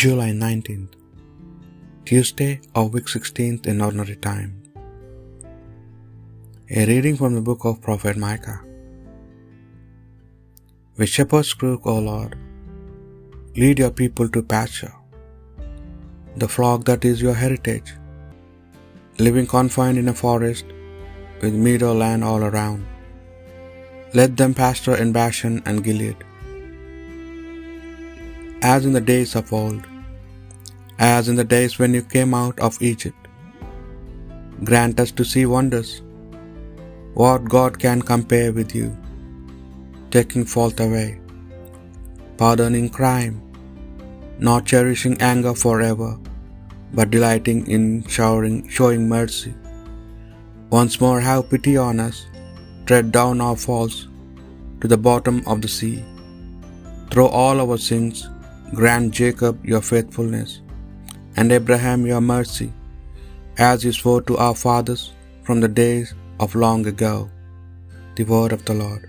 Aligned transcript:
July 0.00 0.28
19th, 0.30 0.92
Tuesday 2.06 2.52
of 2.74 2.94
week 2.94 3.08
16th 3.14 3.66
in 3.72 3.82
ordinary 3.86 4.14
time. 4.26 4.52
A 6.70 6.86
reading 6.90 7.16
from 7.20 7.34
the 7.34 7.42
book 7.48 7.66
of 7.70 7.82
Prophet 7.86 8.16
Micah. 8.16 8.60
With 10.96 11.10
shepherd's 11.10 11.52
crook, 11.52 11.82
O 11.92 11.98
Lord, 11.98 12.38
lead 13.54 13.80
your 13.84 13.90
people 13.90 14.30
to 14.30 14.42
pasture, 14.54 14.94
the 16.36 16.48
flock 16.48 16.86
that 16.86 17.04
is 17.04 17.20
your 17.20 17.34
heritage, 17.34 17.92
living 19.18 19.46
confined 19.46 19.98
in 19.98 20.08
a 20.08 20.18
forest 20.24 20.64
with 21.42 21.62
meadow 21.68 21.92
land 21.92 22.24
all 22.24 22.44
around. 22.50 22.86
Let 24.14 24.38
them 24.38 24.54
pasture 24.54 24.96
in 24.96 25.12
Bashan 25.12 25.62
and 25.66 25.84
Gilead 25.84 26.24
as 28.70 28.84
in 28.88 28.92
the 28.96 29.06
days 29.12 29.34
of 29.38 29.52
old, 29.52 29.84
as 30.98 31.28
in 31.30 31.36
the 31.40 31.48
days 31.52 31.72
when 31.80 31.92
you 31.96 32.02
came 32.14 32.32
out 32.40 32.58
of 32.66 32.80
Egypt. 32.90 33.22
Grant 34.68 35.00
us 35.04 35.10
to 35.18 35.24
see 35.30 35.46
wonders. 35.52 35.90
What 37.14 37.48
God 37.54 37.78
can 37.84 38.00
compare 38.10 38.52
with 38.58 38.72
you? 38.78 38.88
Taking 40.16 40.44
fault 40.52 40.78
away, 40.86 41.08
pardoning 42.42 42.88
crime, 42.98 43.34
not 44.48 44.70
cherishing 44.72 45.16
anger 45.32 45.54
forever, 45.64 46.10
but 46.94 47.10
delighting 47.16 47.60
in 47.76 47.84
showering, 48.16 48.56
showing 48.68 49.08
mercy. 49.16 49.54
Once 50.78 51.00
more 51.02 51.20
have 51.28 51.50
pity 51.50 51.74
on 51.88 51.98
us, 52.08 52.26
tread 52.86 53.10
down 53.18 53.40
our 53.46 53.58
faults 53.66 53.98
to 54.80 54.88
the 54.92 55.02
bottom 55.08 55.42
of 55.46 55.60
the 55.64 55.72
sea. 55.78 55.96
Throw 57.10 57.26
all 57.40 57.60
our 57.64 57.78
sins 57.88 58.28
Grant 58.78 59.08
Jacob 59.18 59.56
your 59.70 59.82
faithfulness, 59.88 60.52
and 61.36 61.52
Abraham 61.56 62.06
your 62.10 62.22
mercy, 62.36 62.68
as 63.70 63.84
you 63.84 63.92
swore 63.98 64.22
to 64.28 64.36
our 64.44 64.56
fathers 64.62 65.02
from 65.46 65.58
the 65.60 65.72
days 65.82 66.08
of 66.44 66.54
long 66.64 66.82
ago. 66.92 67.14
The 68.16 68.24
word 68.32 68.52
of 68.56 68.64
the 68.68 68.76
Lord. 68.82 69.02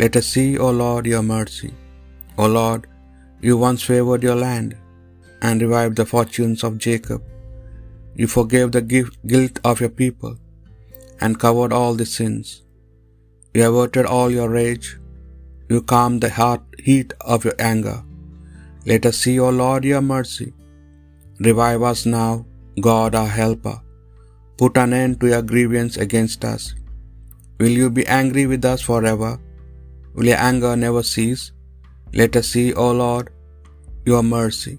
Let 0.00 0.16
us 0.20 0.26
see, 0.34 0.50
O 0.66 0.70
Lord, 0.84 1.06
your 1.12 1.24
mercy. 1.36 1.72
O 2.42 2.46
Lord, 2.58 2.82
you 3.46 3.54
once 3.66 3.82
favored 3.92 4.22
your 4.28 4.38
land 4.46 4.70
and 5.46 5.64
revived 5.66 5.96
the 5.98 6.10
fortunes 6.14 6.62
of 6.66 6.82
Jacob. 6.88 7.22
You 8.20 8.26
forgave 8.36 8.70
the 8.72 8.84
guilt 9.32 9.58
of 9.70 9.80
your 9.84 9.94
people 10.02 10.34
and 11.20 11.42
covered 11.44 11.72
all 11.78 11.94
the 11.94 12.10
sins. 12.18 12.48
You 13.54 13.64
averted 13.68 14.06
all 14.06 14.30
your 14.38 14.50
rage. 14.60 14.88
You 15.72 15.80
calmed 15.92 16.22
the 16.22 16.30
heart, 16.40 16.62
heat 16.88 17.12
of 17.34 17.44
your 17.48 17.58
anger. 17.72 17.98
Let 18.90 19.06
us 19.06 19.18
see, 19.18 19.38
O 19.38 19.48
Lord, 19.50 19.84
your 19.84 20.02
mercy. 20.02 20.52
Revive 21.38 21.82
us 21.90 22.04
now, 22.04 22.44
God 22.80 23.14
our 23.14 23.32
helper. 23.40 23.80
Put 24.60 24.76
an 24.76 24.92
end 24.92 25.20
to 25.20 25.28
your 25.32 25.42
grievance 25.42 25.96
against 25.96 26.44
us. 26.44 26.74
Will 27.60 27.74
you 27.80 27.90
be 27.90 28.06
angry 28.06 28.46
with 28.52 28.64
us 28.64 28.80
forever? 28.80 29.32
Will 30.14 30.28
your 30.32 30.40
anger 30.50 30.72
never 30.76 31.02
cease? 31.02 31.44
Let 32.20 32.34
us 32.40 32.48
see, 32.54 32.72
O 32.74 32.88
Lord, 33.02 33.30
your 34.04 34.22
mercy. 34.22 34.74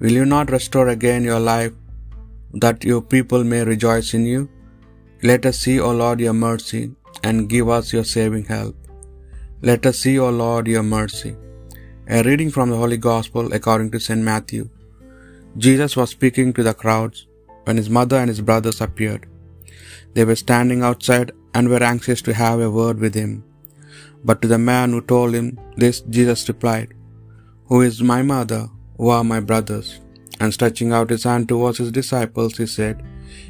Will 0.00 0.16
you 0.20 0.26
not 0.34 0.50
restore 0.50 0.88
again 0.88 1.22
your 1.30 1.40
life, 1.40 1.72
that 2.64 2.84
your 2.84 3.02
people 3.14 3.44
may 3.52 3.62
rejoice 3.72 4.14
in 4.18 4.26
you? 4.32 4.42
Let 5.22 5.46
us 5.46 5.58
see, 5.64 5.78
O 5.78 5.92
Lord, 6.02 6.20
your 6.26 6.38
mercy, 6.48 6.82
and 7.22 7.48
give 7.48 7.68
us 7.68 7.92
your 7.92 8.04
saving 8.16 8.46
help. 8.56 8.74
Let 9.68 9.86
us 9.86 9.98
see, 10.04 10.18
O 10.18 10.30
Lord, 10.44 10.66
your 10.66 10.82
mercy. 10.82 11.36
A 12.08 12.20
reading 12.24 12.50
from 12.50 12.68
the 12.68 12.76
Holy 12.76 12.96
Gospel 12.96 13.52
according 13.52 13.88
to 13.92 14.00
St. 14.00 14.20
Matthew. 14.20 14.68
Jesus 15.56 15.96
was 15.96 16.10
speaking 16.10 16.52
to 16.52 16.64
the 16.64 16.74
crowds 16.74 17.28
when 17.62 17.76
his 17.76 17.88
mother 17.88 18.16
and 18.16 18.28
his 18.28 18.40
brothers 18.40 18.80
appeared. 18.80 19.28
They 20.12 20.24
were 20.24 20.34
standing 20.34 20.82
outside 20.82 21.30
and 21.54 21.68
were 21.68 21.82
anxious 21.90 22.20
to 22.22 22.34
have 22.34 22.58
a 22.60 22.70
word 22.70 22.98
with 22.98 23.14
him. 23.14 23.44
But 24.24 24.42
to 24.42 24.48
the 24.48 24.58
man 24.58 24.90
who 24.90 25.00
told 25.00 25.32
him 25.32 25.60
this, 25.76 26.00
Jesus 26.16 26.48
replied, 26.48 26.92
Who 27.66 27.82
is 27.82 28.02
my 28.02 28.22
mother? 28.22 28.68
Who 28.96 29.10
are 29.10 29.22
my 29.22 29.38
brothers? 29.38 30.00
And 30.40 30.52
stretching 30.52 30.92
out 30.92 31.10
his 31.10 31.22
hand 31.22 31.48
towards 31.48 31.78
his 31.78 31.92
disciples, 31.92 32.56
he 32.56 32.66
said, 32.66 33.04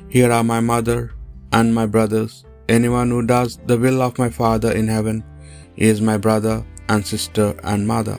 Here 0.09 0.31
are 0.31 0.45
my 0.45 0.61
mother 0.61 1.15
and 1.53 1.75
my 1.75 1.87
brothers. 1.87 2.45
Anyone 2.69 3.09
who 3.09 3.25
does 3.27 3.59
the 3.67 3.79
will 3.79 4.03
of 4.03 4.19
my 4.19 4.29
Father 4.29 4.73
in 4.73 4.89
heaven 4.89 5.25
is 5.77 6.03
my 6.03 6.19
brother 6.19 6.63
and 6.91 7.07
sister 7.07 7.59
and 7.65 7.89
mother. 7.89 8.19